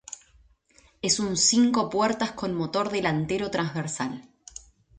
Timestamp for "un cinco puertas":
1.19-2.31